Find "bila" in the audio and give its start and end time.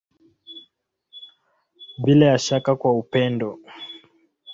2.03-2.25